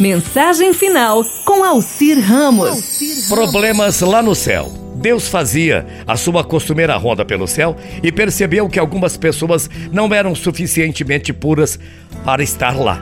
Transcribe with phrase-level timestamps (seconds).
[0.00, 2.98] Mensagem final com Alcir Ramos.
[3.28, 4.72] Problemas lá no céu.
[4.96, 10.34] Deus fazia a sua costumeira ronda pelo céu e percebeu que algumas pessoas não eram
[10.34, 11.78] suficientemente puras
[12.24, 12.98] para estar lá.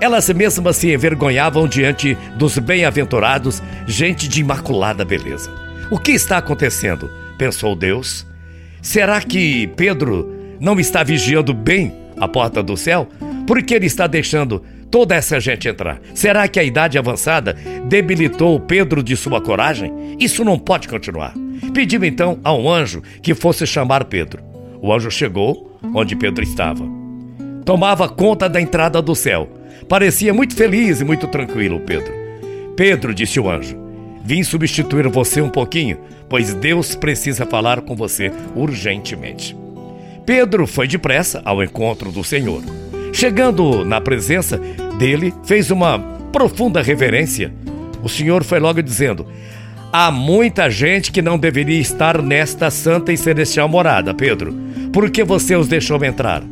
[0.00, 5.52] Elas mesmas se envergonhavam diante dos bem-aventurados, gente de imaculada beleza.
[5.88, 7.08] O que está acontecendo?
[7.38, 8.26] pensou Deus.
[8.82, 13.08] Será que Pedro não está vigiando bem a porta do céu?
[13.46, 14.64] Por que ele está deixando
[14.94, 16.00] toda essa gente entrar?
[16.14, 17.56] Será que a idade avançada
[17.88, 19.92] debilitou Pedro de sua coragem?
[20.20, 21.34] Isso não pode continuar.
[21.74, 24.40] Pediu então a um anjo que fosse chamar Pedro.
[24.80, 26.84] O anjo chegou onde Pedro estava.
[27.64, 29.48] Tomava conta da entrada do céu.
[29.88, 32.14] Parecia muito feliz e muito tranquilo, Pedro.
[32.76, 33.76] Pedro, disse o anjo,
[34.24, 35.98] vim substituir você um pouquinho,
[36.28, 39.56] pois Deus precisa falar com você urgentemente.
[40.24, 42.62] Pedro foi depressa ao encontro do Senhor.
[43.14, 44.60] Chegando na presença
[44.98, 45.98] dele, fez uma
[46.32, 47.52] profunda reverência.
[48.02, 49.26] O Senhor foi logo dizendo:
[49.92, 54.54] Há muita gente que não deveria estar nesta santa e celestial morada, Pedro.
[54.92, 56.42] Por que você os deixou entrar?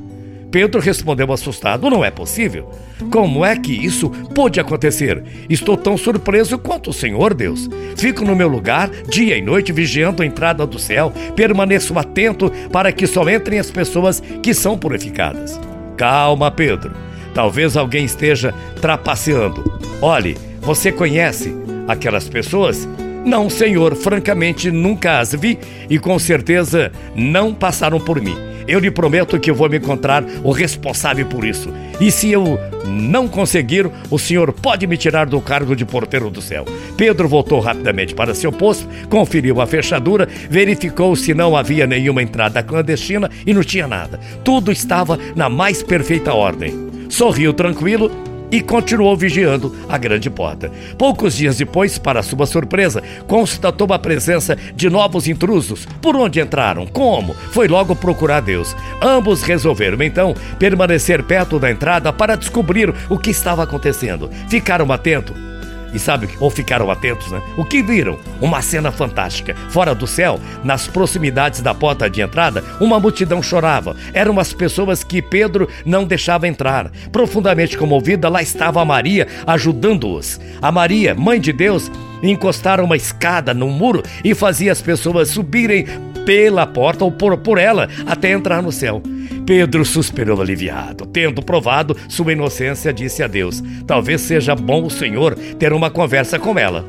[0.53, 2.71] Pedro respondeu assustado: Não é possível.
[3.11, 5.25] Como é que isso pôde acontecer?
[5.51, 7.69] Estou tão surpreso quanto o Senhor Deus.
[7.97, 11.13] Fico no meu lugar, dia e noite, vigiando a entrada do céu.
[11.35, 15.59] Permaneço atento para que só entrem as pessoas que são purificadas.
[15.97, 17.12] Calma, Pedro.
[17.35, 19.81] Talvez alguém esteja trapaceando.
[20.01, 21.55] Olhe, você conhece
[21.89, 22.89] aquelas pessoas?
[23.25, 25.59] Não, senhor, francamente nunca as vi
[25.89, 28.37] e com certeza não passaram por mim.
[28.67, 31.73] Eu lhe prometo que eu vou me encontrar o responsável por isso.
[32.01, 36.41] E se eu não conseguir, o senhor pode me tirar do cargo de porteiro do
[36.41, 36.65] céu.
[36.97, 42.63] Pedro voltou rapidamente para seu posto, conferiu a fechadura, verificou se não havia nenhuma entrada
[42.63, 44.19] clandestina e não tinha nada.
[44.45, 46.82] Tudo estava na mais perfeita ordem.
[47.13, 48.11] Sorriu tranquilo
[48.51, 50.73] e continuou vigiando a grande porta.
[50.97, 55.87] Poucos dias depois, para sua surpresa, constatou a presença de novos intrusos.
[56.01, 56.87] Por onde entraram?
[56.87, 57.35] Como?
[57.35, 58.75] Foi logo procurar Deus.
[59.03, 64.31] Ambos resolveram então permanecer perto da entrada para descobrir o que estava acontecendo.
[64.49, 65.52] Ficaram atentos
[65.93, 67.43] e sabe, ou ficaram atentos, né?
[67.57, 68.19] O que viram?
[68.41, 69.55] Uma cena fantástica.
[69.71, 73.97] Fora do céu, nas proximidades da porta de entrada, uma multidão chorava.
[74.13, 76.91] Eram as pessoas que Pedro não deixava entrar.
[77.11, 80.41] Profundamente comovida, lá estava Maria ajudando-os.
[80.61, 81.91] A Maria, mãe de Deus,
[82.23, 85.87] encostaram uma escada no muro e fazia as pessoas subirem
[86.25, 89.03] pela porta ou por, por ela até entrar no céu.
[89.47, 91.07] Pedro suspirou aliviado.
[91.07, 96.39] Tendo provado sua inocência, disse a Deus: Talvez seja bom o Senhor ter uma conversa
[96.39, 96.85] com ela.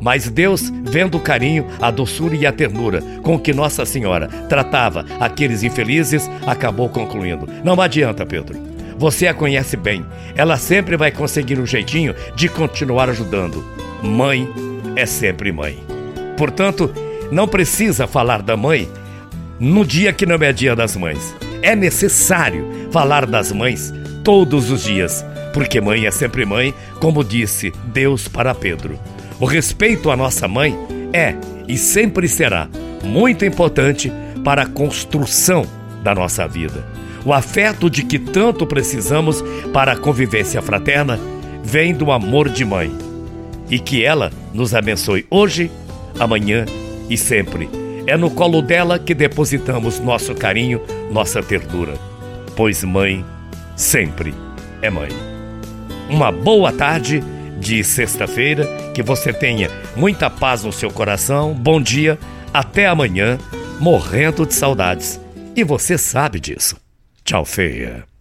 [0.00, 5.06] Mas Deus, vendo o carinho, a doçura e a ternura com que Nossa Senhora tratava
[5.18, 8.76] aqueles infelizes, acabou concluindo: Não adianta, Pedro.
[8.98, 10.04] Você a conhece bem.
[10.34, 13.62] Ela sempre vai conseguir um jeitinho de continuar ajudando.
[14.02, 14.48] Mãe
[14.94, 15.78] é sempre mãe.
[16.36, 16.90] Portanto,
[17.30, 18.88] não precisa falar da mãe
[19.58, 21.34] no dia que não é dia das mães.
[21.62, 23.92] É necessário falar das mães
[24.22, 28.98] todos os dias, porque mãe é sempre mãe, como disse Deus para Pedro.
[29.40, 30.76] O respeito à nossa mãe
[31.12, 31.34] é
[31.68, 32.68] e sempre será
[33.02, 34.12] muito importante
[34.44, 35.66] para a construção
[36.02, 36.86] da nossa vida.
[37.24, 41.18] O afeto de que tanto precisamos para a convivência fraterna
[41.64, 42.92] vem do amor de mãe.
[43.68, 45.68] E que ela nos abençoe hoje,
[46.20, 46.64] amanhã
[47.08, 47.68] e sempre.
[48.06, 50.80] É no colo dela que depositamos nosso carinho,
[51.10, 51.94] nossa ternura.
[52.54, 53.24] Pois mãe
[53.76, 54.34] sempre
[54.80, 55.08] é mãe.
[56.08, 57.22] Uma boa tarde
[57.58, 61.52] de sexta-feira, que você tenha muita paz no seu coração.
[61.52, 62.18] Bom dia,
[62.52, 63.38] até amanhã,
[63.80, 65.20] morrendo de saudades.
[65.54, 66.76] E você sabe disso.
[67.24, 68.15] Tchau, feia.